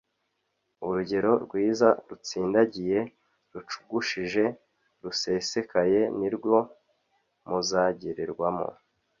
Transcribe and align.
Urugero 0.87 1.31
rwiza 1.45 1.87
rutsindagiye, 2.07 2.99
rucugushije, 3.53 4.43
rusesekaye 5.03 5.99
nirwo 6.19 6.55
muzagererwamo." 7.49 8.67